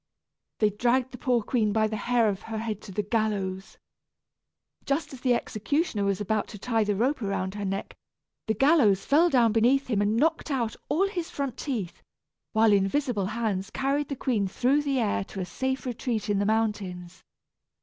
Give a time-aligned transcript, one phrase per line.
[0.57, 3.77] They dragged the poor queen by the hair of her head to the gallows.
[4.83, 7.93] Just as the executioner was about to tie the rope around her neck,
[8.47, 12.01] the gallows fell down beneath him and knocked out all his front teeth,
[12.51, 16.47] while invisible hands carried the queen through the air to a safe retreat in the
[16.47, 17.23] mountains.